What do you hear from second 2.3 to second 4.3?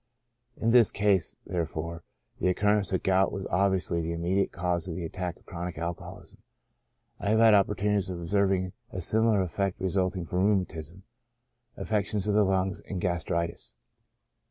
the occur rence of gout was obviously the